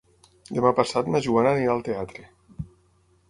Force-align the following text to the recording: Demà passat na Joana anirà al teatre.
Demà 0.57 0.69
passat 0.79 1.11
na 1.15 1.21
Joana 1.27 1.51
anirà 1.57 1.75
al 1.75 1.85
teatre. 1.89 2.25